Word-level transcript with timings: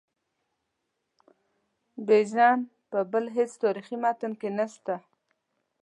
بیژن 2.05 2.59
په 2.89 2.99
بل 3.11 3.25
هیڅ 3.35 3.51
تاریخي 3.63 3.95
متن 4.03 4.31
کې 4.39 4.49
نسته. 4.57 4.95